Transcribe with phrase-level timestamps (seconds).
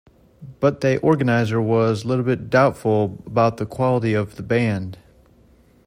[0.59, 4.97] But they organiser was little bit doubtful about the quality of the band.